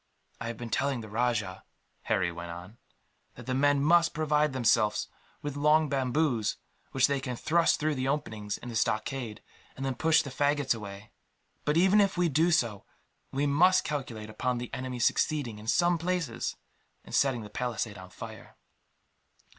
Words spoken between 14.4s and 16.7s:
the enemy succeeding, in some places,